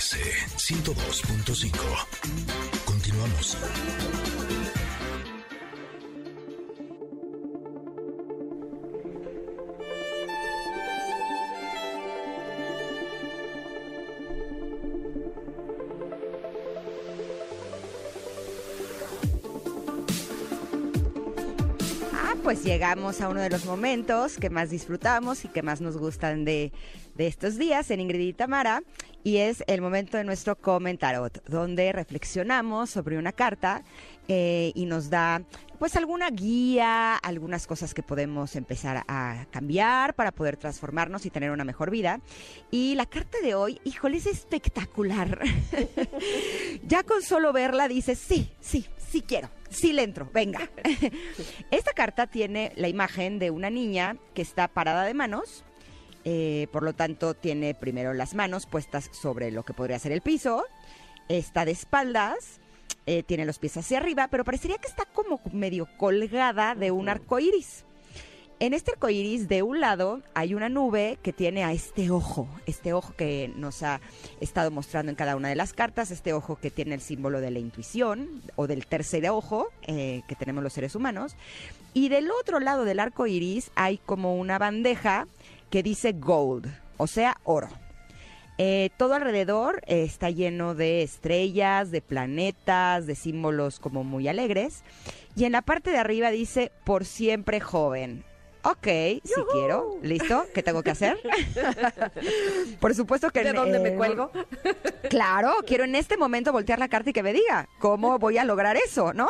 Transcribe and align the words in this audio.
MBS 0.00 0.16
102.5. 0.56 1.76
Continuamos. 2.86 3.58
Ah, 22.14 22.34
pues 22.42 22.64
llegamos 22.64 23.20
a 23.20 23.28
uno 23.28 23.42
de 23.42 23.50
los 23.50 23.66
momentos 23.66 24.38
que 24.38 24.48
más 24.48 24.70
disfrutamos 24.70 25.44
y 25.44 25.48
que 25.48 25.60
más 25.60 25.82
nos 25.82 25.98
gustan 25.98 26.46
de, 26.46 26.72
de 27.16 27.26
estos 27.26 27.58
días 27.58 27.90
en 27.90 28.00
Ingrid 28.00 28.28
y 28.28 28.32
Tamara, 28.32 28.82
y 29.22 29.38
es 29.38 29.62
el 29.66 29.80
momento 29.80 30.16
de 30.16 30.24
nuestro 30.24 30.56
comentarot, 30.56 31.44
donde 31.46 31.92
reflexionamos 31.92 32.90
sobre 32.90 33.18
una 33.18 33.32
carta 33.32 33.82
eh, 34.28 34.72
y 34.74 34.86
nos 34.86 35.10
da 35.10 35.42
pues 35.80 35.96
alguna 35.96 36.30
guía, 36.30 37.16
algunas 37.16 37.66
cosas 37.66 37.94
que 37.94 38.02
podemos 38.02 38.54
empezar 38.54 39.02
a 39.08 39.46
cambiar 39.50 40.14
para 40.14 40.30
poder 40.30 40.58
transformarnos 40.58 41.24
y 41.24 41.30
tener 41.30 41.50
una 41.50 41.64
mejor 41.64 41.90
vida. 41.90 42.20
Y 42.70 42.94
la 42.96 43.06
carta 43.06 43.38
de 43.42 43.54
hoy, 43.54 43.80
híjole, 43.84 44.18
es 44.18 44.26
espectacular. 44.26 45.40
ya 46.86 47.02
con 47.02 47.22
solo 47.22 47.54
verla 47.54 47.88
dices, 47.88 48.18
sí, 48.18 48.50
sí, 48.60 48.86
sí 48.98 49.22
quiero, 49.22 49.48
sí 49.70 49.94
le 49.94 50.02
entro, 50.02 50.28
venga. 50.34 50.70
Esta 51.70 51.92
carta 51.92 52.26
tiene 52.26 52.72
la 52.76 52.88
imagen 52.88 53.38
de 53.38 53.50
una 53.50 53.70
niña 53.70 54.18
que 54.34 54.42
está 54.42 54.68
parada 54.68 55.04
de 55.04 55.14
manos. 55.14 55.64
Eh, 56.24 56.66
por 56.72 56.82
lo 56.82 56.92
tanto, 56.92 57.34
tiene 57.34 57.74
primero 57.74 58.12
las 58.14 58.34
manos 58.34 58.66
puestas 58.66 59.10
sobre 59.12 59.50
lo 59.50 59.62
que 59.64 59.74
podría 59.74 59.98
ser 59.98 60.12
el 60.12 60.20
piso. 60.20 60.64
Está 61.28 61.64
de 61.64 61.72
espaldas. 61.72 62.60
eh, 63.06 63.22
tiene 63.22 63.44
los 63.44 63.58
pies 63.58 63.76
hacia 63.76 63.98
arriba, 63.98 64.28
pero 64.28 64.44
parecería 64.44 64.78
que 64.78 64.88
está 64.88 65.04
como 65.04 65.40
medio 65.52 65.88
colgada 65.96 66.74
de 66.74 66.90
un 66.90 67.08
arco 67.08 67.38
iris. 67.38 67.84
En 68.60 68.74
este 68.74 68.92
arco 68.92 69.08
iris, 69.08 69.48
de 69.48 69.62
un 69.62 69.80
lado, 69.80 70.20
hay 70.34 70.54
una 70.54 70.68
nube 70.68 71.18
que 71.22 71.32
tiene 71.32 71.64
a 71.64 71.72
este 71.72 72.10
ojo, 72.10 72.46
este 72.66 72.92
ojo 72.92 73.14
que 73.16 73.50
nos 73.56 73.82
ha 73.82 74.02
estado 74.40 74.70
mostrando 74.70 75.08
en 75.08 75.16
cada 75.16 75.34
una 75.34 75.48
de 75.48 75.56
las 75.56 75.72
cartas, 75.72 76.10
este 76.10 76.34
ojo 76.34 76.56
que 76.56 76.70
tiene 76.70 76.94
el 76.94 77.00
símbolo 77.00 77.40
de 77.40 77.50
la 77.50 77.58
intuición 77.58 78.42
o 78.56 78.66
del 78.66 78.86
tercer 78.86 79.28
ojo 79.30 79.68
eh, 79.86 80.20
que 80.28 80.36
tenemos 80.36 80.62
los 80.62 80.74
seres 80.74 80.94
humanos. 80.94 81.36
Y 81.94 82.10
del 82.10 82.30
otro 82.30 82.60
lado 82.60 82.84
del 82.84 83.00
arco 83.00 83.26
iris 83.26 83.70
hay 83.76 83.96
como 83.96 84.36
una 84.36 84.58
bandeja 84.58 85.26
que 85.70 85.82
dice 85.82 86.12
gold, 86.12 86.66
o 86.96 87.06
sea, 87.06 87.36
oro. 87.44 87.68
Eh, 88.58 88.90
todo 88.98 89.14
alrededor 89.14 89.80
eh, 89.86 90.02
está 90.02 90.28
lleno 90.28 90.74
de 90.74 91.02
estrellas, 91.02 91.90
de 91.90 92.02
planetas, 92.02 93.06
de 93.06 93.14
símbolos 93.14 93.80
como 93.80 94.04
muy 94.04 94.28
alegres. 94.28 94.84
Y 95.34 95.44
en 95.44 95.52
la 95.52 95.62
parte 95.62 95.90
de 95.90 95.96
arriba 95.96 96.30
dice, 96.30 96.70
por 96.84 97.06
siempre 97.06 97.60
joven. 97.60 98.22
Ok, 98.62 98.86
si 99.24 99.40
quiero. 99.52 99.98
¿Listo? 100.02 100.44
¿Qué 100.54 100.62
tengo 100.62 100.82
que 100.82 100.90
hacer? 100.90 101.18
por 102.80 102.94
supuesto 102.94 103.30
que... 103.30 103.42
¿De 103.42 103.50
en- 103.50 103.56
dónde 103.56 103.78
me 103.78 103.94
cuelgo? 103.94 104.30
Claro, 105.08 105.54
quiero 105.66 105.84
en 105.84 105.94
este 105.94 106.16
momento 106.16 106.52
voltear 106.52 106.78
la 106.78 106.88
carta 106.88 107.10
y 107.10 107.12
que 107.12 107.22
me 107.22 107.32
diga 107.32 107.68
cómo 107.78 108.18
voy 108.18 108.38
a 108.38 108.44
lograr 108.44 108.76
eso, 108.76 109.12
¿no? 109.12 109.28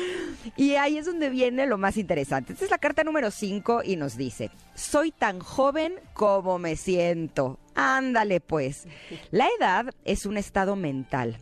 y 0.56 0.74
ahí 0.74 0.98
es 0.98 1.06
donde 1.06 1.30
viene 1.30 1.66
lo 1.66 1.78
más 1.78 1.96
interesante. 1.96 2.52
Esta 2.52 2.64
es 2.66 2.70
la 2.70 2.78
carta 2.78 3.02
número 3.02 3.30
5 3.30 3.82
y 3.84 3.96
nos 3.96 4.16
dice, 4.16 4.50
soy 4.74 5.10
tan 5.10 5.40
joven 5.40 5.94
como 6.12 6.58
me 6.58 6.76
siento. 6.76 7.58
Ándale 7.74 8.40
pues. 8.40 8.86
La 9.30 9.48
edad 9.58 9.94
es 10.04 10.26
un 10.26 10.36
estado 10.36 10.76
mental. 10.76 11.38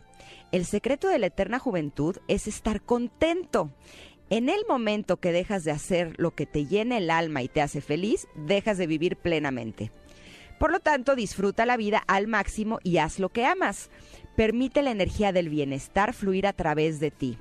El 0.51 0.65
secreto 0.65 1.09
de 1.09 1.19
la 1.19 1.27
eterna 1.27 1.59
juventud 1.59 2.17
es 2.29 2.47
estar 2.47 2.81
contento. 2.81 3.71
En 4.29 4.49
el 4.49 4.61
momento 4.67 5.17
que 5.17 5.31
dejas 5.31 5.63
de 5.63 5.71
hacer 5.71 6.13
lo 6.17 6.31
que 6.31 6.47
te 6.47 6.65
llena 6.65 6.97
el 6.97 7.11
alma 7.11 7.43
y 7.43 7.47
te 7.47 7.61
hace 7.61 7.79
feliz, 7.79 8.27
dejas 8.35 8.77
de 8.77 8.87
vivir 8.87 9.17
plenamente. 9.17 9.91
Por 10.59 10.71
lo 10.71 10.79
tanto, 10.79 11.15
disfruta 11.15 11.65
la 11.65 11.77
vida 11.77 12.03
al 12.07 12.27
máximo 12.27 12.79
y 12.83 12.97
haz 12.97 13.19
lo 13.19 13.29
que 13.29 13.45
amas. 13.45 13.89
Permite 14.35 14.81
la 14.81 14.91
energía 14.91 15.31
del 15.31 15.49
bienestar 15.49 16.13
fluir 16.13 16.47
a 16.47 16.53
través 16.53 16.99
de 16.99 17.11
ti. 17.11 17.37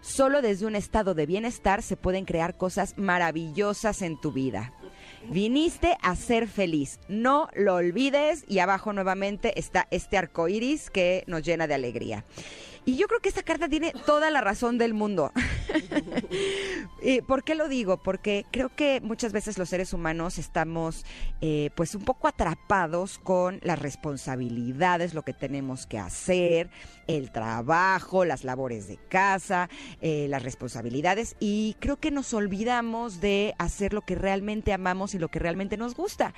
Solo 0.00 0.42
desde 0.42 0.66
un 0.66 0.74
estado 0.74 1.14
de 1.14 1.24
bienestar 1.24 1.82
se 1.82 1.96
pueden 1.96 2.24
crear 2.24 2.56
cosas 2.56 2.94
maravillosas 2.98 4.02
en 4.02 4.20
tu 4.20 4.32
vida. 4.32 4.72
Viniste 5.30 5.96
a 6.02 6.14
ser 6.16 6.46
feliz, 6.48 7.00
no 7.08 7.48
lo 7.54 7.76
olvides 7.76 8.44
y 8.46 8.58
abajo 8.58 8.92
nuevamente 8.92 9.58
está 9.58 9.88
este 9.90 10.18
arco 10.18 10.48
iris 10.48 10.90
que 10.90 11.24
nos 11.26 11.42
llena 11.42 11.66
de 11.66 11.74
alegría. 11.74 12.24
Y 12.86 12.96
yo 12.96 13.06
creo 13.06 13.20
que 13.20 13.28
esta 13.28 13.42
carta 13.42 13.68
tiene 13.68 13.92
toda 14.04 14.30
la 14.30 14.40
razón 14.40 14.76
del 14.76 14.92
mundo. 14.92 15.32
¿Y 17.02 17.20
¿Por 17.22 17.42
qué 17.42 17.54
lo 17.54 17.68
digo? 17.68 17.96
Porque 17.96 18.44
creo 18.50 18.74
que 18.74 19.00
muchas 19.00 19.32
veces 19.32 19.56
los 19.56 19.70
seres 19.70 19.92
humanos 19.92 20.38
estamos 20.38 21.06
eh, 21.40 21.70
pues 21.74 21.94
un 21.94 22.04
poco 22.04 22.28
atrapados 22.28 23.18
con 23.18 23.60
las 23.62 23.78
responsabilidades, 23.78 25.14
lo 25.14 25.22
que 25.22 25.32
tenemos 25.32 25.86
que 25.86 25.98
hacer, 25.98 26.70
el 27.06 27.30
trabajo, 27.30 28.24
las 28.24 28.44
labores 28.44 28.86
de 28.86 28.96
casa, 28.96 29.68
eh, 30.00 30.26
las 30.28 30.42
responsabilidades 30.42 31.36
y 31.40 31.76
creo 31.80 31.96
que 31.96 32.10
nos 32.10 32.34
olvidamos 32.34 33.20
de 33.20 33.54
hacer 33.58 33.92
lo 33.92 34.02
que 34.02 34.14
realmente 34.14 34.72
amamos 34.72 35.14
y 35.14 35.18
lo 35.18 35.28
que 35.28 35.38
realmente 35.38 35.76
nos 35.76 35.94
gusta. 35.94 36.34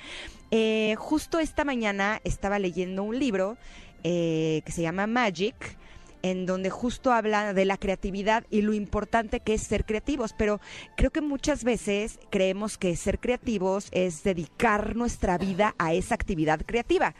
Eh, 0.51 0.95
justo 0.97 1.39
esta 1.39 1.65
mañana 1.65 2.21
estaba 2.23 2.59
leyendo 2.59 3.03
un 3.03 3.19
libro 3.19 3.57
eh, 4.03 4.61
que 4.65 4.71
se 4.71 4.81
llama 4.81 5.07
Magic 5.07 5.77
en 6.21 6.45
donde 6.45 6.69
justo 6.69 7.11
habla 7.11 7.53
de 7.53 7.65
la 7.65 7.77
creatividad 7.77 8.45
y 8.49 8.61
lo 8.61 8.73
importante 8.73 9.39
que 9.39 9.53
es 9.53 9.63
ser 9.63 9.85
creativos, 9.85 10.33
pero 10.33 10.59
creo 10.95 11.11
que 11.11 11.21
muchas 11.21 11.63
veces 11.63 12.19
creemos 12.29 12.77
que 12.77 12.95
ser 12.95 13.19
creativos 13.19 13.87
es 13.91 14.23
dedicar 14.23 14.95
nuestra 14.95 15.37
vida 15.37 15.75
a 15.77 15.93
esa 15.93 16.15
actividad 16.15 16.61
creativa. 16.65 17.15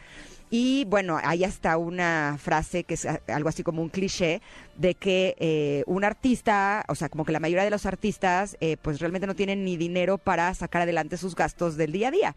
Y 0.50 0.86
bueno, 0.86 1.18
hay 1.22 1.44
hasta 1.44 1.76
una 1.76 2.38
frase 2.40 2.84
que 2.84 2.94
es 2.94 3.06
algo 3.28 3.50
así 3.50 3.62
como 3.62 3.82
un 3.82 3.90
cliché 3.90 4.40
de 4.78 4.94
que 4.94 5.34
eh, 5.38 5.82
un 5.86 6.04
artista, 6.04 6.84
o 6.88 6.94
sea, 6.94 7.08
como 7.08 7.24
que 7.24 7.32
la 7.32 7.40
mayoría 7.40 7.64
de 7.64 7.70
los 7.70 7.84
artistas, 7.84 8.56
eh, 8.60 8.76
pues 8.80 9.00
realmente 9.00 9.26
no 9.26 9.34
tienen 9.34 9.64
ni 9.64 9.76
dinero 9.76 10.18
para 10.18 10.54
sacar 10.54 10.82
adelante 10.82 11.16
sus 11.16 11.34
gastos 11.34 11.76
del 11.76 11.90
día 11.92 12.08
a 12.08 12.12
día. 12.12 12.36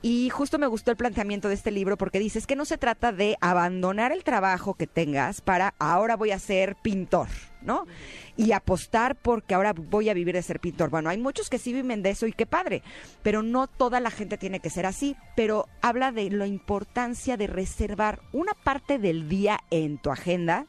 Y 0.00 0.30
justo 0.30 0.58
me 0.58 0.66
gustó 0.66 0.90
el 0.90 0.96
planteamiento 0.96 1.48
de 1.48 1.54
este 1.54 1.70
libro 1.70 1.98
porque 1.98 2.18
dices 2.18 2.46
que 2.46 2.56
no 2.56 2.64
se 2.64 2.78
trata 2.78 3.12
de 3.12 3.36
abandonar 3.40 4.12
el 4.12 4.24
trabajo 4.24 4.74
que 4.74 4.86
tengas 4.86 5.42
para 5.42 5.74
ahora 5.78 6.16
voy 6.16 6.30
a 6.30 6.38
ser 6.38 6.74
pintor, 6.76 7.28
¿no? 7.60 7.86
Y 8.36 8.52
apostar 8.52 9.16
porque 9.16 9.54
ahora 9.54 9.74
voy 9.74 10.08
a 10.08 10.14
vivir 10.14 10.34
de 10.34 10.42
ser 10.42 10.60
pintor. 10.60 10.88
Bueno, 10.88 11.10
hay 11.10 11.18
muchos 11.18 11.50
que 11.50 11.58
sí 11.58 11.74
viven 11.74 12.02
de 12.02 12.10
eso 12.10 12.26
y 12.26 12.32
qué 12.32 12.46
padre, 12.46 12.82
pero 13.22 13.42
no 13.42 13.66
toda 13.66 14.00
la 14.00 14.10
gente 14.10 14.38
tiene 14.38 14.60
que 14.60 14.70
ser 14.70 14.86
así. 14.86 15.16
Pero 15.36 15.68
habla 15.82 16.12
de 16.12 16.30
la 16.30 16.46
importancia 16.46 17.36
de 17.36 17.46
reservar 17.46 18.20
una 18.32 18.54
parte 18.54 18.98
del 18.98 19.28
día 19.28 19.60
en 19.70 19.98
tu 19.98 20.10
agenda 20.10 20.66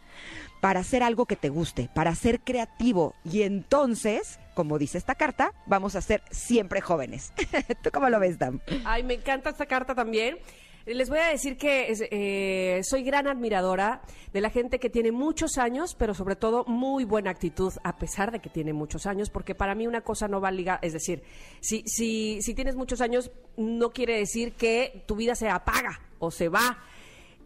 para 0.66 0.80
hacer 0.80 1.04
algo 1.04 1.28
que 1.28 1.36
te 1.36 1.50
guste, 1.50 1.92
para 1.94 2.16
ser 2.16 2.40
creativo. 2.40 3.14
Y 3.24 3.44
entonces, 3.44 4.40
como 4.56 4.80
dice 4.80 4.98
esta 4.98 5.14
carta, 5.14 5.54
vamos 5.68 5.96
a 5.96 6.02
ser 6.02 6.24
siempre 6.32 6.82
jóvenes. 6.82 7.34
¿Tú 7.84 7.92
cómo 7.94 8.10
lo 8.10 8.20
ves, 8.20 8.40
Dan? 8.40 8.60
Ay, 8.84 9.04
me 9.04 9.14
encanta 9.14 9.52
esta 9.52 9.68
carta 9.68 9.94
también. 9.94 10.40
Les 10.88 11.08
voy 11.08 11.20
a 11.20 11.28
decir 11.28 11.56
que 11.58 11.94
eh, 12.10 12.82
soy 12.84 13.04
gran 13.04 13.28
admiradora 13.28 14.02
de 14.34 14.42
la 14.42 14.50
gente 14.50 14.80
que 14.80 14.90
tiene 14.90 15.12
muchos 15.12 15.60
años, 15.60 15.94
pero 15.94 16.16
sobre 16.16 16.36
todo 16.36 16.66
muy 16.66 17.04
buena 17.04 17.30
actitud, 17.30 17.72
a 17.84 17.98
pesar 17.98 18.32
de 18.32 18.40
que 18.40 18.50
tiene 18.50 18.74
muchos 18.74 19.06
años, 19.06 19.30
porque 19.30 19.54
para 19.54 19.76
mí 19.76 19.86
una 19.86 20.02
cosa 20.02 20.28
no 20.28 20.42
va 20.42 20.50
ligada, 20.50 20.80
es 20.82 20.94
decir, 20.94 21.22
si, 21.60 21.84
si, 21.86 22.42
si 22.42 22.56
tienes 22.56 22.76
muchos 22.76 23.02
años, 23.02 23.30
no 23.56 23.92
quiere 23.92 24.18
decir 24.18 24.54
que 24.54 25.04
tu 25.06 25.16
vida 25.16 25.36
se 25.36 25.48
apaga 25.48 26.02
o 26.18 26.32
se 26.32 26.50
va. 26.50 26.80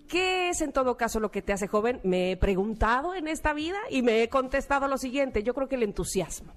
¿Qué 0.09 0.49
es 0.49 0.59
en 0.61 0.73
todo 0.73 0.97
caso 0.97 1.19
lo 1.21 1.31
que 1.31 1.41
te 1.41 1.53
hace 1.53 1.67
joven? 1.67 2.01
Me 2.03 2.31
he 2.31 2.37
preguntado 2.37 3.13
en 3.15 3.27
esta 3.27 3.53
vida 3.53 3.77
y 3.89 4.01
me 4.01 4.21
he 4.23 4.27
contestado 4.27 4.87
lo 4.89 4.97
siguiente. 4.97 5.43
Yo 5.43 5.53
creo 5.53 5.69
que 5.69 5.75
el 5.75 5.83
entusiasmo. 5.83 6.51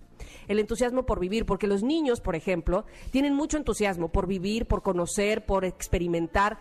El 0.49 0.58
entusiasmo 0.58 1.04
por 1.04 1.20
vivir, 1.20 1.44
porque 1.46 1.66
los 1.66 1.82
niños, 1.82 2.20
por 2.20 2.34
ejemplo, 2.34 2.84
tienen 3.10 3.34
mucho 3.34 3.58
entusiasmo 3.58 4.08
por 4.10 4.26
vivir, 4.26 4.66
por 4.66 4.82
conocer, 4.82 5.44
por 5.46 5.64
experimentar. 5.64 6.58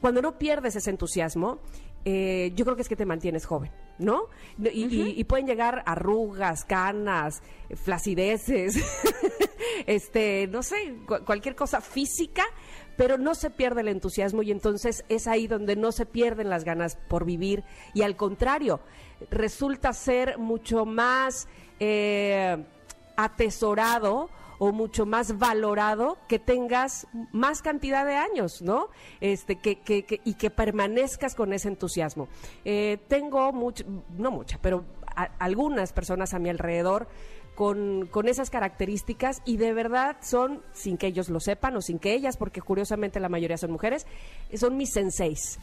Cuando 0.00 0.20
no 0.22 0.36
pierdes 0.38 0.76
ese 0.76 0.90
entusiasmo, 0.90 1.58
eh, 2.04 2.52
yo 2.54 2.64
creo 2.64 2.76
que 2.76 2.82
es 2.82 2.88
que 2.88 2.96
te 2.96 3.06
mantienes 3.06 3.46
joven, 3.46 3.72
¿no? 3.98 4.26
Y, 4.62 4.84
y- 4.94 5.14
y 5.18 5.24
pueden 5.24 5.46
llegar 5.46 5.82
arrugas, 5.86 6.64
canas, 6.64 7.42
flacideces, 7.74 8.76
este, 9.86 10.46
no 10.48 10.62
sé, 10.62 10.94
cu- 11.06 11.24
cualquier 11.24 11.54
cosa 11.56 11.80
física, 11.80 12.44
pero 12.96 13.18
no 13.18 13.34
se 13.34 13.50
pierde 13.50 13.82
el 13.82 13.88
entusiasmo 13.88 14.42
y 14.42 14.50
entonces 14.50 15.04
es 15.08 15.26
ahí 15.26 15.46
donde 15.46 15.76
no 15.76 15.92
se 15.92 16.06
pierden 16.06 16.50
las 16.50 16.64
ganas 16.64 16.96
por 17.08 17.24
vivir 17.24 17.62
y 17.94 18.02
al 18.02 18.16
contrario, 18.16 18.80
resulta 19.30 19.92
ser 19.92 20.38
mucho 20.38 20.84
más 20.86 21.48
eh, 21.80 22.56
atesorado 23.16 24.30
o 24.58 24.72
mucho 24.72 25.04
más 25.04 25.38
valorado 25.38 26.16
que 26.28 26.38
tengas 26.38 27.06
más 27.30 27.60
cantidad 27.60 28.06
de 28.06 28.14
años, 28.14 28.62
¿no? 28.62 28.88
Este, 29.20 29.56
que, 29.56 29.80
que, 29.80 30.04
que- 30.06 30.22
y 30.24 30.34
que 30.34 30.48
permanezcas 30.48 31.34
con 31.34 31.52
ese 31.52 31.68
entusiasmo. 31.68 32.28
Eh, 32.64 32.96
tengo 33.08 33.52
mucho, 33.52 33.84
no 34.16 34.30
mucha, 34.30 34.58
pero 34.62 34.84
a- 35.14 35.28
algunas 35.38 35.92
personas 35.92 36.32
a 36.32 36.38
mi 36.38 36.48
alrededor 36.48 37.06
con, 37.56 38.06
con 38.06 38.28
esas 38.28 38.50
características 38.50 39.42
y 39.44 39.56
de 39.56 39.72
verdad 39.72 40.16
son, 40.22 40.62
sin 40.72 40.96
que 40.96 41.08
ellos 41.08 41.28
lo 41.30 41.40
sepan 41.40 41.74
o 41.76 41.80
sin 41.82 41.98
que 41.98 42.12
ellas, 42.14 42.36
porque 42.36 42.60
curiosamente 42.62 43.18
la 43.18 43.28
mayoría 43.28 43.56
son 43.56 43.72
mujeres, 43.72 44.06
son 44.54 44.76
mis 44.76 44.92
senseis. 44.92 45.58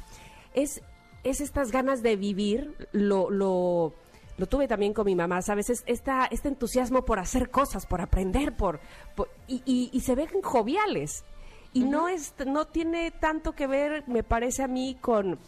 Es, 0.54 0.82
es 1.24 1.40
estas 1.40 1.72
ganas 1.72 2.02
de 2.04 2.18
vivir, 2.18 2.76
lo, 2.92 3.30
lo, 3.30 3.94
lo 4.38 4.48
tuve 4.48 4.68
también 4.68 4.94
con 4.94 5.06
mi 5.06 5.16
mamá, 5.16 5.42
¿sabes? 5.42 5.70
Es 5.70 5.84
esta, 5.86 6.26
este 6.26 6.50
entusiasmo 6.50 7.06
por 7.06 7.20
hacer 7.20 7.50
cosas, 7.50 7.86
por 7.86 8.02
aprender, 8.02 8.58
por, 8.58 8.80
por- 9.16 9.30
y, 9.48 9.62
y- 9.66 9.90
y 9.94 10.02
se 10.02 10.16
ven 10.16 10.28
joviales. 10.42 11.24
Y 11.76 11.86
no, 11.86 12.08
es, 12.10 12.34
no 12.46 12.66
tiene 12.68 13.10
tanto 13.12 13.54
que 13.54 13.66
ver, 13.68 14.04
me 14.08 14.22
parece 14.24 14.62
a 14.64 14.68
mí, 14.68 14.96
con 15.02 15.40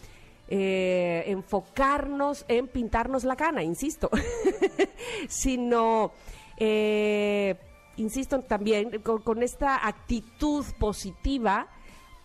eh, 0.48 1.24
enfocarnos 1.28 2.46
en 2.48 2.68
pintarnos 2.68 3.24
la 3.26 3.36
cana, 3.36 3.62
insisto, 3.64 4.10
sino, 5.28 6.12
eh, 6.57 7.56
insisto 7.98 8.40
también, 8.42 9.02
con, 9.02 9.22
con 9.22 9.44
esta 9.44 9.88
actitud 9.88 10.66
positiva 10.80 11.68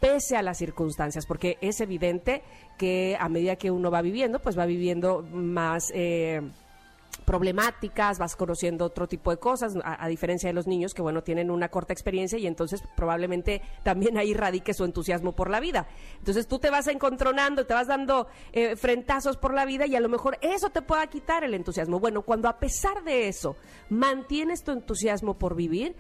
pese 0.01 0.37
a 0.37 0.43
las 0.43 0.59
circunstancias, 0.59 1.27
porque 1.27 1.59
es 1.61 1.81
evidente 1.81 2.43
que 2.79 3.17
a 3.21 3.29
medida 3.29 3.57
que 3.57 3.71
uno 3.71 3.91
va 3.91 4.01
viviendo, 4.01 4.41
pues 4.41 4.59
va 4.59 4.67
viviendo 4.67 5.23
más... 5.23 5.85
eh, 5.95 6.41
problemáticas, 7.25 8.19
vas 8.19 8.37
conociendo 8.37 8.85
otro 8.85 9.07
tipo 9.09 9.31
de 9.31 9.39
cosas, 9.39 9.75
a, 9.85 10.09
diferencia 10.09 10.49
de 10.49 10.53
los 10.53 10.67
niños 10.67 10.95
que, 10.95 11.03
bueno, 11.03 11.23
tienen 11.23 11.51
una 11.51 11.69
corta 11.69 11.93
experiencia 11.93 12.39
y 12.39 12.47
entonces 12.47 12.83
probablemente 12.97 13.63
también 13.83 14.19
ahí 14.19 14.35
radique 14.35 14.75
su 14.75 14.85
entusiasmo 14.85 15.33
por 15.33 15.51
la 15.51 15.61
vida. 15.61 15.87
Entonces 16.19 16.47
tú 16.47 16.59
te 16.59 16.71
vas 16.71 16.87
encontronando, 16.89 17.67
te 17.67 17.75
vas 17.75 17.87
dando 17.87 18.27
eh, 18.53 18.77
frentazos 18.77 19.37
por 19.37 19.55
la 19.55 19.65
vida 19.65 19.87
y 19.87 19.97
a 19.97 20.01
lo 20.01 20.09
mejor 20.09 20.39
eso 20.41 20.71
te 20.71 20.83
pueda 20.83 21.07
quitar 21.07 21.45
el 21.45 21.55
entusiasmo. 21.55 22.01
Bueno, 22.01 22.23
cuando 22.23 22.49
a 22.49 22.59
pesar 22.59 23.05
de 23.05 23.29
eso 23.29 23.57
mantienes 23.89 24.63
tu 24.65 24.73
entusiasmo 24.73 25.39
por 25.39 25.55
vivir, 25.55 25.95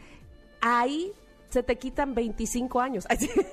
ahí 0.60 1.12
se 1.50 1.62
te 1.62 1.76
quitan 1.78 2.14
25 2.14 2.80
años, 2.80 3.06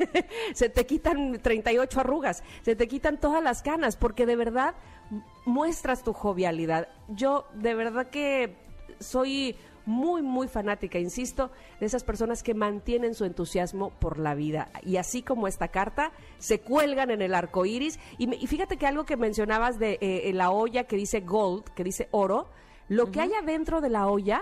se 0.54 0.70
te 0.70 0.86
quitan 0.86 1.40
38 1.42 2.00
arrugas, 2.00 2.44
se 2.62 2.76
te 2.76 2.88
quitan 2.88 3.20
todas 3.20 3.44
las 3.44 3.62
canas, 3.62 3.96
porque 3.98 4.26
de 4.26 4.36
verdad 4.36 4.76
muestras 5.46 6.04
tu 6.04 6.14
jovialidad. 6.14 6.88
Yo 7.10 7.48
de 7.54 7.74
verdad 7.76 8.10
que 8.10 8.56
soy 9.00 9.56
muy, 9.86 10.22
muy 10.22 10.48
fanática, 10.50 11.00
insisto, 11.00 11.50
de 11.80 11.86
esas 11.86 12.04
personas 12.04 12.44
que 12.44 12.54
mantienen 12.54 13.16
su 13.16 13.24
entusiasmo 13.24 13.92
por 13.92 14.20
la 14.20 14.36
vida. 14.36 14.70
Y 14.84 14.98
así 14.98 15.22
como 15.24 15.48
esta 15.48 15.70
carta, 15.70 16.12
se 16.40 16.60
cuelgan 16.60 17.10
en 17.10 17.22
el 17.22 17.34
arco 17.34 17.66
iris. 17.66 17.98
Y, 18.18 18.28
me- 18.28 18.36
y 18.36 18.48
fíjate 18.48 18.76
que 18.76 18.86
algo 18.86 19.06
que 19.06 19.16
mencionabas 19.16 19.80
de 19.80 19.98
eh, 20.02 20.32
la 20.34 20.52
olla 20.52 20.84
que 20.84 20.98
dice 20.98 21.22
gold, 21.22 21.64
que 21.74 21.86
dice 21.86 22.10
oro, 22.12 22.50
lo 22.90 23.12
que 23.12 23.22
hay 23.22 23.32
adentro 23.34 23.80
de 23.80 23.90
la 23.90 24.08
olla 24.08 24.42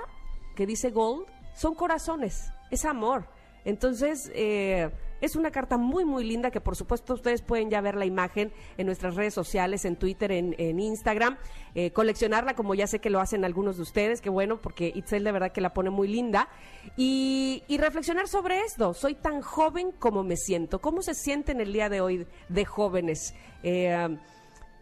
que 0.55 0.65
dice 0.65 0.89
gold 0.89 1.27
son 1.55 1.75
corazones, 1.75 2.51
es 2.71 2.83
amor. 2.85 3.27
Entonces, 3.65 4.31
eh, 4.35 4.89
es 5.21 5.35
una 5.35 5.49
carta 5.49 5.77
muy, 5.77 6.05
muy 6.05 6.23
linda 6.23 6.51
que 6.51 6.61
por 6.61 6.75
supuesto 6.75 7.15
ustedes 7.15 7.41
pueden 7.41 7.69
ya 7.71 7.81
ver 7.81 7.95
la 7.95 8.05
imagen 8.05 8.51
en 8.77 8.85
nuestras 8.85 9.15
redes 9.15 9.33
sociales, 9.33 9.83
en 9.85 9.95
Twitter, 9.95 10.31
en, 10.31 10.55
en 10.59 10.79
Instagram, 10.79 11.37
eh, 11.73 11.91
coleccionarla 11.91 12.53
como 12.55 12.75
ya 12.75 12.85
sé 12.85 12.99
que 12.99 13.09
lo 13.09 13.19
hacen 13.19 13.43
algunos 13.43 13.77
de 13.77 13.81
ustedes, 13.83 14.21
que 14.21 14.29
bueno, 14.29 14.61
porque 14.61 14.91
Itzel 14.93 15.23
de 15.23 15.31
verdad 15.31 15.51
que 15.51 15.61
la 15.61 15.73
pone 15.73 15.89
muy 15.89 16.07
linda, 16.07 16.47
y, 16.95 17.63
y 17.67 17.77
reflexionar 17.77 18.27
sobre 18.27 18.61
esto. 18.61 18.93
Soy 18.93 19.15
tan 19.15 19.41
joven 19.41 19.91
como 19.97 20.23
me 20.23 20.37
siento. 20.37 20.79
¿Cómo 20.79 21.01
se 21.01 21.13
sienten 21.15 21.59
el 21.59 21.73
día 21.73 21.89
de 21.89 22.01
hoy 22.01 22.27
de 22.49 22.65
jóvenes? 22.65 23.33
Eh, 23.63 24.15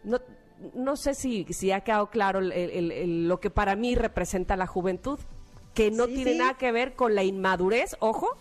no, 0.02 0.18
no 0.74 0.96
sé 0.96 1.14
si, 1.14 1.46
si 1.50 1.70
ha 1.72 1.80
quedado 1.80 2.10
claro 2.10 2.40
el- 2.40 2.52
el- 2.52 2.92
el- 2.92 3.28
lo 3.28 3.40
que 3.40 3.48
para 3.50 3.76
mí 3.76 3.94
representa 3.94 4.56
la 4.56 4.66
juventud, 4.66 5.18
que 5.74 5.90
no 5.90 6.06
Sí, 6.06 6.14
tiene 6.16 6.32
sí. 6.32 6.38
nada 6.38 6.54
que 6.58 6.70
ver 6.70 6.94
con 6.94 7.14
la 7.14 7.24
inmadurez, 7.24 7.96
ojo, 8.00 8.36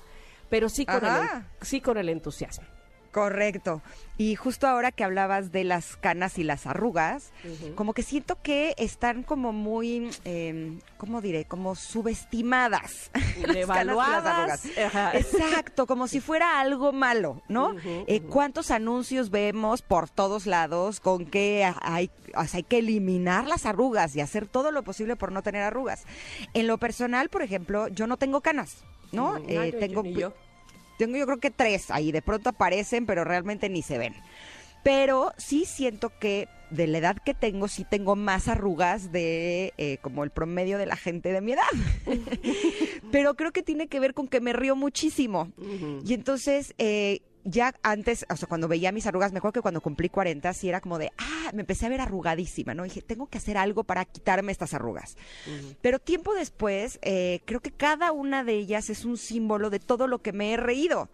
pero 0.54 0.70
sí 0.70 0.86
con, 0.86 1.04
el, 1.04 1.28
sí 1.62 1.82
con 1.82 1.98
el 1.98 2.10
entusiasmo. 2.10 2.68
Correcto. 3.12 3.82
Y 4.18 4.36
justo 4.36 4.68
ahora 4.68 4.92
que 4.92 5.04
hablabas 5.04 5.52
de 5.52 5.64
las 5.64 5.98
canas 5.98 6.38
y 6.38 6.44
las 6.44 6.66
arrugas, 6.68 7.32
como 7.76 7.94
que 7.94 8.04
siento 8.04 8.40
que 8.42 8.76
están 8.78 9.24
como 9.24 9.52
muy, 9.52 10.10
eh, 10.26 10.78
¿cómo 10.98 11.22
diré? 11.22 11.46
Como 11.46 11.76
subestimadas. 11.76 13.10
Devaluadas. 13.54 14.66
Exacto, 15.14 15.88
como 15.88 16.08
si 16.08 16.20
fuera 16.20 16.60
algo 16.60 16.92
malo, 16.92 17.42
¿no? 17.48 17.76
Eh, 18.08 18.22
¿Cuántos 18.22 18.70
anuncios 18.70 19.32
vemos 19.32 19.82
por 19.82 20.08
todos 20.10 20.46
lados 20.46 21.00
con 21.00 21.26
que 21.26 21.72
hay, 21.82 22.12
o 22.36 22.46
sea, 22.46 22.58
hay 22.58 22.64
que 22.64 22.78
eliminar 22.80 23.48
las 23.48 23.66
arrugas 23.66 24.16
y 24.16 24.22
hacer 24.22 24.48
todo 24.48 24.72
lo 24.72 24.84
posible 24.84 25.16
por 25.16 25.32
no 25.32 25.42
tener 25.42 25.64
arrugas? 25.64 26.04
En 26.54 26.68
lo 26.68 26.78
personal, 26.78 27.30
por 27.30 27.42
ejemplo, 27.42 27.88
yo 27.88 28.06
no 28.06 28.18
tengo 28.18 28.42
canas, 28.42 28.84
¿no? 29.12 29.40
Mm, 29.40 29.46
Eh, 29.50 29.72
tengo 29.80 30.04
yo. 30.04 30.34
Tengo 31.06 31.18
yo 31.18 31.26
creo 31.26 31.40
que 31.40 31.52
tres 31.52 31.92
ahí, 31.92 32.12
de 32.12 32.22
pronto 32.22 32.50
aparecen, 32.50 33.06
pero 33.06 33.24
realmente 33.24 33.70
ni 33.70 33.82
se 33.82 33.98
ven. 33.98 34.14
Pero 34.84 35.34
sí 35.38 35.66
siento 35.66 36.12
que 36.20 36.48
de 36.70 36.88
la 36.88 36.98
edad 36.98 37.18
que 37.24 37.34
tengo, 37.34 37.68
sí 37.68 37.86
tengo 37.90 38.16
más 38.16 38.48
arrugas 38.48 39.12
de 39.12 39.74
eh, 39.78 39.98
como 40.02 40.24
el 40.24 40.30
promedio 40.30 40.78
de 40.78 40.86
la 40.86 40.96
gente 40.96 41.32
de 41.32 41.42
mi 41.42 41.54
edad. 41.54 41.64
pero 43.12 43.36
creo 43.36 43.52
que 43.52 43.64
tiene 43.64 43.88
que 43.88 44.00
ver 44.00 44.14
con 44.14 44.28
que 44.28 44.42
me 44.42 44.54
río 44.54 44.76
muchísimo. 44.76 45.52
Y 46.06 46.14
entonces, 46.14 46.74
eh, 46.78 47.22
ya 47.44 47.74
antes, 47.84 48.26
o 48.30 48.36
sea, 48.36 48.48
cuando 48.48 48.68
veía 48.68 48.92
mis 48.92 49.06
arrugas, 49.06 49.32
me 49.32 49.40
acuerdo 49.40 49.54
que 49.54 49.62
cuando 49.62 49.82
cumplí 49.82 50.10
40, 50.10 50.54
sí 50.54 50.70
era 50.70 50.82
como 50.82 50.98
de, 50.98 51.12
ah, 51.18 51.52
me 51.54 51.62
empecé 51.62 51.86
a 51.86 51.90
ver 51.90 52.02
arrugadísima, 52.02 52.74
¿no? 52.74 52.84
dije, 52.84 53.02
tengo 53.02 53.28
que 53.28 53.38
hacer 53.38 53.58
algo 53.58 53.84
para 53.84 54.06
quitarme 54.06 54.52
estas 54.52 54.74
arrugas. 54.74 55.18
Pero 55.82 56.00
tiempo 56.00 56.34
después, 56.34 57.00
eh, 57.02 57.42
creo 57.46 57.60
que 57.60 57.72
cada 57.72 58.12
una 58.12 58.44
de 58.44 58.54
ellas 58.54 58.90
es 58.90 59.06
un 59.06 59.18
símbolo 59.18 59.70
de 59.70 59.80
todo 59.80 60.08
lo 60.08 60.22
que 60.22 60.34
me 60.34 60.54
he 60.54 60.58
reído. 60.58 61.10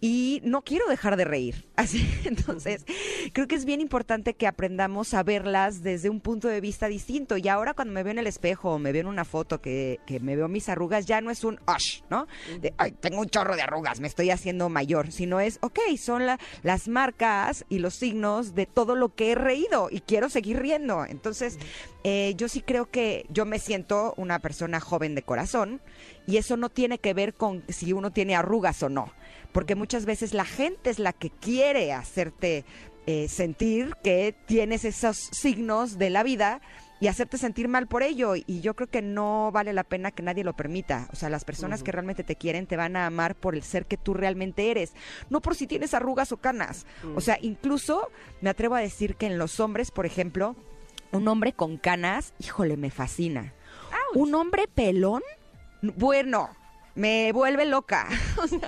Y 0.00 0.40
no 0.44 0.62
quiero 0.62 0.86
dejar 0.88 1.16
de 1.16 1.24
reír. 1.24 1.66
Así, 1.76 2.08
entonces, 2.24 2.84
creo 3.32 3.46
que 3.46 3.54
es 3.54 3.64
bien 3.64 3.80
importante 3.80 4.34
que 4.34 4.46
aprendamos 4.46 5.14
a 5.14 5.22
verlas 5.22 5.82
desde 5.82 6.10
un 6.10 6.20
punto 6.20 6.48
de 6.48 6.60
vista 6.60 6.88
distinto. 6.88 7.36
Y 7.36 7.48
ahora 7.48 7.74
cuando 7.74 7.92
me 7.94 8.02
veo 8.02 8.12
en 8.12 8.18
el 8.18 8.26
espejo 8.26 8.72
o 8.72 8.78
me 8.78 8.92
veo 8.92 9.02
en 9.02 9.08
una 9.08 9.24
foto 9.24 9.60
que, 9.60 10.00
que 10.06 10.20
me 10.20 10.36
veo 10.36 10.48
mis 10.48 10.68
arrugas, 10.68 11.06
ya 11.06 11.20
no 11.20 11.30
es 11.30 11.44
un, 11.44 11.60
¡osh! 11.66 12.02
¿no? 12.10 12.26
De, 12.60 12.74
ay, 12.78 12.92
tengo 12.92 13.20
un 13.20 13.28
chorro 13.28 13.56
de 13.56 13.62
arrugas, 13.62 14.00
me 14.00 14.08
estoy 14.08 14.30
haciendo 14.30 14.68
mayor. 14.68 15.12
Sino 15.12 15.40
es, 15.40 15.58
ok, 15.66 15.78
son 15.98 16.26
la- 16.26 16.38
las 16.62 16.88
marcas 16.88 17.64
y 17.68 17.78
los 17.78 17.94
signos 17.94 18.54
de 18.54 18.66
todo 18.66 18.94
lo 18.96 19.14
que 19.14 19.32
he 19.32 19.34
reído 19.34 19.88
y 19.90 20.00
quiero 20.00 20.28
seguir 20.28 20.58
riendo. 20.58 21.04
Entonces, 21.04 21.58
eh, 22.04 22.34
yo 22.36 22.48
sí 22.48 22.60
creo 22.62 22.90
que 22.90 23.26
yo 23.28 23.44
me 23.44 23.58
siento 23.58 24.14
una 24.16 24.38
persona 24.38 24.80
joven 24.80 25.14
de 25.14 25.22
corazón 25.22 25.80
y 26.26 26.36
eso 26.38 26.56
no 26.56 26.68
tiene 26.70 26.98
que 26.98 27.14
ver 27.14 27.34
con 27.34 27.62
si 27.68 27.92
uno 27.92 28.10
tiene 28.10 28.34
arrugas 28.36 28.82
o 28.82 28.88
no, 28.88 29.12
porque 29.52 29.74
muchas 29.74 30.04
veces 30.06 30.34
la 30.34 30.44
gente 30.44 30.90
es 30.90 30.98
la 30.98 31.12
que 31.12 31.30
quiere 31.30 31.92
hacerte 31.92 32.64
eh, 33.08 33.28
sentir 33.28 33.94
que 34.02 34.34
tienes 34.46 34.84
esos 34.84 35.16
signos 35.32 35.96
de 35.96 36.10
la 36.10 36.24
vida 36.24 36.60
y 37.00 37.08
hacerte 37.08 37.38
sentir 37.38 37.68
mal 37.68 37.86
por 37.86 38.02
ello. 38.02 38.34
Y 38.36 38.60
yo 38.60 38.74
creo 38.74 38.88
que 38.88 39.02
no 39.02 39.50
vale 39.52 39.72
la 39.72 39.84
pena 39.84 40.10
que 40.10 40.22
nadie 40.22 40.44
lo 40.44 40.54
permita. 40.54 41.08
O 41.12 41.16
sea, 41.16 41.28
las 41.28 41.44
personas 41.44 41.82
que 41.82 41.92
realmente 41.92 42.24
te 42.24 42.36
quieren 42.36 42.66
te 42.66 42.76
van 42.76 42.96
a 42.96 43.06
amar 43.06 43.34
por 43.34 43.54
el 43.54 43.62
ser 43.62 43.86
que 43.86 43.96
tú 43.96 44.14
realmente 44.14 44.70
eres, 44.70 44.92
no 45.30 45.40
por 45.40 45.54
si 45.54 45.66
tienes 45.66 45.94
arrugas 45.94 46.32
o 46.32 46.38
canas. 46.38 46.86
O 47.14 47.20
sea, 47.20 47.38
incluso 47.40 48.10
me 48.40 48.50
atrevo 48.50 48.74
a 48.74 48.80
decir 48.80 49.16
que 49.16 49.26
en 49.26 49.38
los 49.38 49.60
hombres, 49.60 49.90
por 49.90 50.06
ejemplo, 50.06 50.56
un 51.12 51.28
hombre 51.28 51.52
con 51.52 51.76
canas, 51.76 52.34
híjole, 52.38 52.76
me 52.76 52.90
fascina. 52.90 53.52
Un 54.14 54.34
hombre 54.34 54.68
pelón, 54.72 55.22
bueno, 55.82 56.50
me 56.96 57.30
vuelve 57.32 57.64
loca. 57.66 58.08
O 58.38 58.46
sea, 58.48 58.60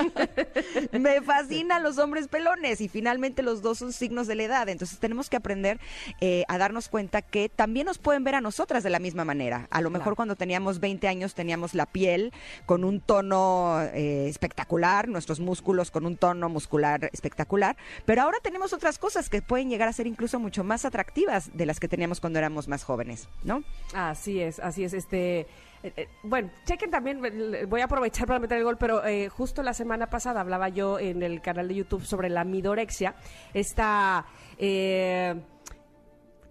me 0.98 1.20
fascinan 1.20 1.82
los 1.82 1.98
hombres 1.98 2.26
pelones 2.28 2.80
y 2.80 2.88
finalmente 2.88 3.42
los 3.42 3.60
dos 3.60 3.78
son 3.78 3.92
signos 3.92 4.26
de 4.26 4.34
la 4.34 4.44
edad. 4.44 4.68
Entonces 4.70 4.98
tenemos 4.98 5.28
que 5.28 5.36
aprender 5.36 5.78
eh, 6.22 6.44
a 6.48 6.56
darnos 6.56 6.88
cuenta 6.88 7.20
que 7.20 7.48
también 7.50 7.84
nos 7.86 7.98
pueden 7.98 8.24
ver 8.24 8.34
a 8.34 8.40
nosotras 8.40 8.82
de 8.82 8.88
la 8.90 8.98
misma 8.98 9.24
manera. 9.26 9.66
A 9.70 9.80
lo 9.82 9.90
mejor 9.90 10.04
Claro. 10.04 10.16
cuando 10.16 10.36
teníamos 10.36 10.80
20 10.80 11.06
años 11.06 11.34
teníamos 11.34 11.74
la 11.74 11.84
piel 11.84 12.32
con 12.64 12.82
un 12.82 13.00
tono 13.00 13.82
eh, 13.92 14.26
espectacular, 14.28 15.06
nuestros 15.08 15.38
músculos 15.38 15.90
con 15.90 16.06
un 16.06 16.16
tono 16.16 16.48
muscular 16.48 17.10
espectacular, 17.12 17.76
pero 18.06 18.22
ahora 18.22 18.38
tenemos 18.42 18.72
otras 18.72 18.98
cosas 18.98 19.28
que 19.28 19.42
pueden 19.42 19.68
llegar 19.68 19.88
a 19.88 19.92
ser 19.92 20.06
incluso 20.06 20.38
mucho 20.38 20.64
más 20.64 20.84
atractivas 20.86 21.50
de 21.56 21.66
las 21.66 21.78
que 21.78 21.88
teníamos 21.88 22.20
cuando 22.20 22.38
éramos 22.38 22.68
más 22.68 22.84
jóvenes, 22.84 23.28
¿no? 23.44 23.62
Así 23.94 24.40
es, 24.40 24.60
así 24.60 24.84
es. 24.84 24.94
Este, 24.94 25.46
eh, 25.82 25.92
eh, 25.96 26.08
bueno, 26.22 26.50
chequen 26.64 26.90
también, 26.90 27.20
voy 27.68 27.80
a 27.80 27.84
aprovechar 27.84 28.26
para 28.26 28.38
meter 28.40 28.58
el 28.58 28.64
gol, 28.64 28.76
pero 28.78 29.04
eh, 29.06 29.28
justo 29.28 29.62
la 29.62 29.72
semana 29.74 30.08
pasada 30.08 30.40
hablaba 30.40 30.68
yo 30.68 30.98
en 30.98 31.22
el 31.22 31.40
canal 31.40 31.68
de 31.68 31.74
YouTube 31.76 32.04
sobre 32.04 32.28
la 32.28 32.44
midorexia, 32.44 33.14
esta 33.54 34.26
eh, 34.58 35.34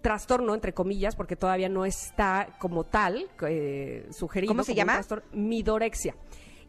trastorno, 0.00 0.54
entre 0.54 0.72
comillas, 0.72 1.16
porque 1.16 1.36
todavía 1.36 1.68
no 1.68 1.84
está 1.84 2.48
como 2.58 2.84
tal 2.84 3.28
eh, 3.46 4.06
sugerido. 4.10 4.52
¿Cómo 4.52 4.62
se 4.64 4.72
como 4.72 4.76
llama? 4.76 4.92
trastorno, 4.94 5.24
midorexia. 5.32 6.14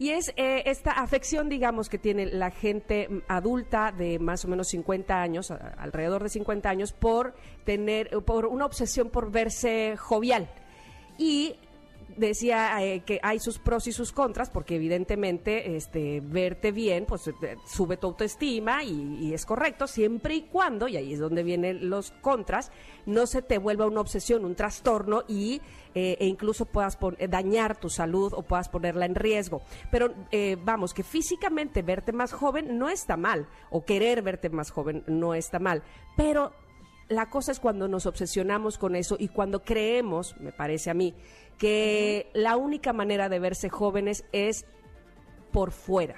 Y 0.01 0.11
es 0.11 0.33
eh, 0.37 0.63
esta 0.65 0.91
afección, 0.91 1.49
digamos, 1.49 1.89
que 1.89 1.97
tiene 1.97 2.25
la 2.27 2.51
gente 2.51 3.09
adulta 3.27 3.91
de 3.91 4.17
más 4.17 4.45
o 4.45 4.47
menos 4.47 4.69
50 4.69 5.21
años, 5.21 5.51
a- 5.51 5.57
alrededor 5.77 6.23
de 6.23 6.29
50 6.29 6.69
años, 6.69 6.93
por 6.93 7.35
tener, 7.65 8.09
por 8.25 8.45
una 8.45 8.65
obsesión 8.65 9.09
por 9.09 9.29
verse 9.29 9.95
jovial. 9.97 10.49
Y 11.17 11.57
decía 12.19 12.83
eh, 12.83 13.01
que 13.05 13.19
hay 13.23 13.39
sus 13.39 13.59
pros 13.59 13.87
y 13.87 13.91
sus 13.91 14.11
contras, 14.11 14.49
porque 14.49 14.75
evidentemente 14.75 15.75
este, 15.75 16.21
verte 16.21 16.71
bien, 16.71 17.05
pues 17.05 17.27
eh, 17.27 17.33
sube 17.65 17.97
tu 17.97 18.07
autoestima 18.07 18.83
y, 18.83 19.33
es 19.33 19.45
correcto, 19.45 19.87
siempre 19.87 20.35
y 20.35 20.41
cuando, 20.43 20.87
y 20.87 20.97
ahí 20.97 21.13
es 21.13 21.19
donde 21.19 21.43
vienen 21.43 21.89
los 21.89 22.11
contras, 22.11 22.71
no 23.05 23.25
se 23.25 23.41
te 23.41 23.57
vuelva 23.57 23.87
una 23.87 24.01
obsesión, 24.01 24.45
un 24.45 24.55
trastorno 24.55 25.23
y 25.27 25.61
eh, 25.95 26.17
e 26.19 26.27
incluso 26.27 26.65
puedas 26.65 26.97
dañar 27.29 27.79
tu 27.79 27.89
salud 27.89 28.33
o 28.35 28.43
puedas 28.43 28.69
ponerla 28.69 29.05
en 29.05 29.15
riesgo. 29.15 29.61
Pero 29.91 30.13
eh, 30.31 30.57
vamos, 30.63 30.93
que 30.93 31.03
físicamente 31.03 31.81
verte 31.81 32.11
más 32.11 32.33
joven 32.33 32.77
no 32.77 32.89
está 32.89 33.17
mal, 33.17 33.47
o 33.71 33.85
querer 33.85 34.21
verte 34.21 34.49
más 34.49 34.71
joven 34.71 35.03
no 35.07 35.33
está 35.33 35.59
mal, 35.59 35.83
pero 36.15 36.51
la 37.09 37.29
cosa 37.29 37.51
es 37.51 37.59
cuando 37.59 37.87
nos 37.87 38.05
obsesionamos 38.05 38.77
con 38.77 38.95
eso 38.95 39.15
y 39.19 39.29
cuando 39.29 39.63
creemos, 39.63 40.35
me 40.39 40.51
parece 40.51 40.91
a 40.91 40.93
mí, 40.93 41.15
que 41.59 42.31
la 42.33 42.57
única 42.57 42.93
manera 42.93 43.29
de 43.29 43.37
verse 43.37 43.69
jóvenes 43.69 44.25
es 44.31 44.65
por 45.51 45.71
fuera. 45.71 46.15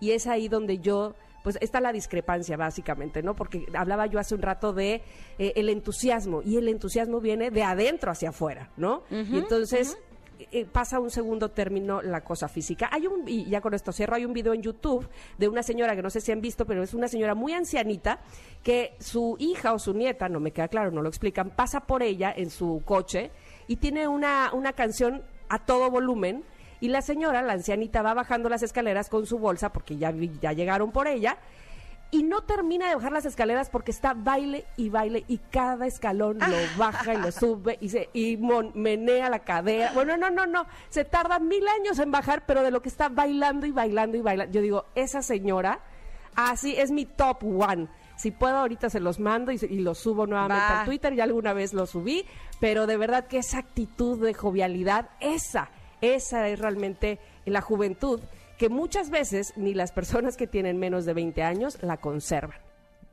Y 0.00 0.12
es 0.12 0.26
ahí 0.26 0.48
donde 0.48 0.78
yo, 0.78 1.16
pues 1.42 1.58
está 1.60 1.80
la 1.80 1.92
discrepancia 1.92 2.56
básicamente, 2.56 3.22
¿no? 3.22 3.34
Porque 3.34 3.66
hablaba 3.74 4.06
yo 4.06 4.18
hace 4.18 4.34
un 4.34 4.42
rato 4.42 4.72
de 4.72 5.02
eh, 5.38 5.52
el 5.56 5.68
entusiasmo 5.68 6.40
y 6.42 6.56
el 6.56 6.68
entusiasmo 6.68 7.20
viene 7.20 7.50
de 7.50 7.64
adentro 7.64 8.12
hacia 8.12 8.30
afuera, 8.30 8.70
¿no? 8.76 9.02
y 9.10 9.36
entonces 9.36 9.98
eh, 10.50 10.66
pasa 10.66 11.00
un 11.00 11.10
segundo 11.10 11.50
término 11.50 12.00
la 12.02 12.22
cosa 12.22 12.48
física. 12.48 12.88
Hay 12.92 13.06
un, 13.06 13.28
y 13.28 13.46
ya 13.46 13.60
con 13.60 13.74
esto 13.74 13.92
cierro, 13.92 14.14
hay 14.14 14.24
un 14.24 14.32
video 14.32 14.52
en 14.52 14.62
YouTube 14.62 15.08
de 15.38 15.48
una 15.48 15.62
señora 15.62 15.96
que 15.96 16.02
no 16.02 16.10
sé 16.10 16.20
si 16.20 16.32
han 16.32 16.40
visto, 16.40 16.64
pero 16.64 16.82
es 16.82 16.94
una 16.94 17.08
señora 17.08 17.34
muy 17.34 17.52
ancianita 17.52 18.20
que 18.62 18.94
su 19.00 19.36
hija 19.38 19.72
o 19.72 19.78
su 19.78 19.94
nieta, 19.94 20.28
no 20.28 20.38
me 20.40 20.52
queda 20.52 20.68
claro, 20.68 20.90
no 20.90 21.02
lo 21.02 21.08
explican, 21.08 21.50
pasa 21.50 21.80
por 21.80 22.02
ella 22.02 22.32
en 22.36 22.50
su 22.50 22.82
coche 22.84 23.30
y 23.68 23.76
tiene 23.76 24.08
una, 24.08 24.50
una 24.52 24.72
canción 24.72 25.22
a 25.48 25.58
todo 25.58 25.90
volumen 25.90 26.44
y 26.80 26.88
la 26.88 27.02
señora, 27.02 27.42
la 27.42 27.54
ancianita, 27.54 28.02
va 28.02 28.14
bajando 28.14 28.48
las 28.48 28.62
escaleras 28.62 29.08
con 29.08 29.26
su 29.26 29.38
bolsa 29.38 29.72
porque 29.72 29.96
ya, 29.96 30.12
ya 30.40 30.52
llegaron 30.52 30.90
por 30.92 31.06
ella 31.08 31.38
y 32.10 32.22
no 32.22 32.42
termina 32.42 32.88
de 32.88 32.94
bajar 32.94 33.10
las 33.12 33.24
escaleras 33.26 33.70
porque 33.70 33.90
está 33.90 34.14
baile 34.14 34.66
y 34.76 34.88
baile 34.88 35.24
y 35.26 35.38
cada 35.38 35.86
escalón 35.86 36.38
lo 36.38 36.56
baja 36.78 37.14
y 37.14 37.16
lo 37.16 37.32
sube 37.32 37.76
y 37.80 37.88
se 37.88 38.08
y 38.12 38.36
mon- 38.36 38.70
menea 38.74 39.28
la 39.30 39.40
cadera. 39.40 39.90
Bueno, 39.94 40.16
no, 40.16 40.30
no, 40.30 40.46
no, 40.46 40.66
se 40.90 41.04
tarda 41.04 41.38
mil 41.40 41.66
años 41.66 41.98
en 41.98 42.10
bajar, 42.12 42.44
pero 42.46 42.62
de 42.62 42.70
lo 42.70 42.82
que 42.82 42.88
está 42.88 43.08
bailando 43.08 43.66
y 43.66 43.72
bailando 43.72 44.16
y 44.16 44.20
bailando. 44.20 44.52
Yo 44.52 44.60
digo, 44.60 44.84
esa 44.94 45.22
señora, 45.22 45.80
así 46.36 46.76
es 46.76 46.90
mi 46.92 47.04
top 47.06 47.42
one. 47.42 47.88
Si 48.16 48.30
puedo, 48.30 48.56
ahorita 48.56 48.90
se 48.90 49.00
los 49.00 49.18
mando 49.18 49.52
y, 49.52 49.58
los 49.80 49.98
subo 49.98 50.26
nuevamente 50.26 50.72
Va. 50.72 50.82
a 50.82 50.84
Twitter. 50.84 51.14
Ya 51.14 51.24
alguna 51.24 51.52
vez 51.52 51.74
lo 51.74 51.86
subí, 51.86 52.24
pero 52.60 52.86
de 52.86 52.96
verdad 52.96 53.26
que 53.26 53.38
esa 53.38 53.58
actitud 53.58 54.24
de 54.24 54.34
jovialidad, 54.34 55.10
esa, 55.20 55.70
esa 56.00 56.48
es 56.48 56.58
realmente 56.58 57.18
la 57.44 57.60
juventud 57.60 58.20
que 58.58 58.68
muchas 58.68 59.10
veces 59.10 59.52
ni 59.56 59.74
las 59.74 59.92
personas 59.92 60.36
que 60.36 60.46
tienen 60.46 60.78
menos 60.78 61.04
de 61.04 61.14
20 61.14 61.42
años 61.42 61.78
la 61.82 61.96
conservan. 61.96 62.58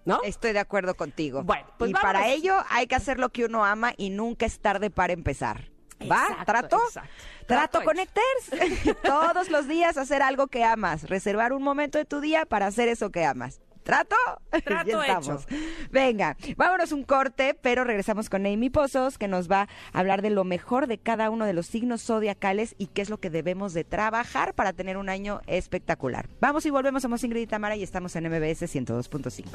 ¿No? 0.03 0.19
Estoy 0.23 0.53
de 0.53 0.59
acuerdo 0.59 0.95
contigo. 0.95 1.43
Bueno, 1.43 1.67
pues 1.77 1.91
y 1.91 1.93
para 1.93 2.27
ello 2.27 2.55
hay 2.69 2.87
que 2.87 2.95
hacer 2.95 3.19
lo 3.19 3.29
que 3.29 3.45
uno 3.45 3.65
ama 3.65 3.93
y 3.97 4.09
nunca 4.09 4.47
es 4.47 4.59
tarde 4.59 4.89
para 4.89 5.13
empezar. 5.13 5.69
¿Va? 6.01 6.23
Exacto, 6.23 6.45
¿Trato? 6.45 6.77
exacto. 6.87 7.09
Trato 7.45 7.79
Trato 7.79 7.85
Connecters. 7.85 8.97
Todos 9.03 9.49
los 9.49 9.67
días 9.67 9.97
hacer 9.97 10.23
algo 10.23 10.47
que 10.47 10.63
amas. 10.63 11.07
Reservar 11.07 11.53
un 11.53 11.61
momento 11.61 11.99
de 11.99 12.05
tu 12.05 12.19
día 12.19 12.45
para 12.45 12.65
hacer 12.65 12.87
eso 12.87 13.11
que 13.11 13.25
amas. 13.25 13.61
¿Trato? 13.83 14.15
Trato 14.63 14.89
Ya 14.89 15.01
estamos. 15.01 15.47
Venga, 15.91 16.37
vámonos 16.57 16.91
un 16.91 17.03
corte, 17.03 17.53
pero 17.59 17.83
regresamos 17.83 18.29
con 18.29 18.45
Amy 18.45 18.69
Pozos, 18.69 19.17
que 19.17 19.27
nos 19.27 19.49
va 19.49 19.67
a 19.93 19.99
hablar 19.99 20.21
de 20.21 20.29
lo 20.29 20.43
mejor 20.43 20.87
de 20.87 20.97
cada 20.97 21.29
uno 21.29 21.45
de 21.45 21.53
los 21.53 21.67
signos 21.67 22.03
zodiacales 22.03 22.75
y 22.77 22.87
qué 22.87 23.01
es 23.01 23.09
lo 23.09 23.19
que 23.19 23.29
debemos 23.29 23.73
de 23.73 23.83
trabajar 23.83 24.53
para 24.53 24.73
tener 24.73 24.97
un 24.97 25.09
año 25.09 25.41
espectacular. 25.47 26.27
Vamos 26.39 26.65
y 26.65 26.69
volvemos, 26.69 27.01
somos 27.01 27.23
Ingrid 27.23 27.41
y 27.41 27.47
Tamara 27.47 27.75
y 27.75 27.83
estamos 27.83 28.15
en 28.15 28.25
MBS 28.25 28.63
102.5. 28.63 29.45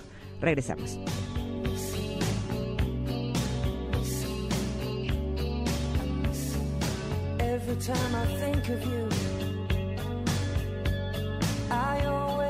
Regresamos. 0.40 0.98
Every 7.38 7.76
time 7.76 8.14
I 8.14 8.26
think 8.38 8.68
of 8.68 8.84
you, 8.84 9.08
I 11.70 12.04
always 12.06 12.45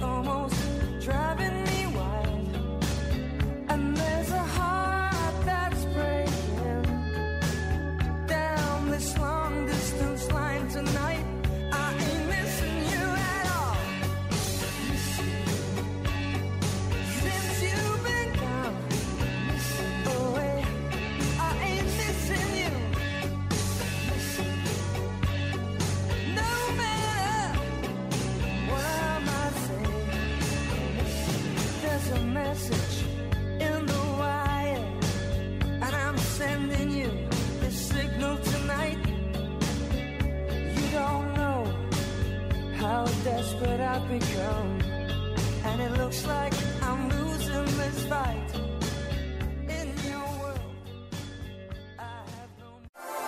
almost 0.00 0.61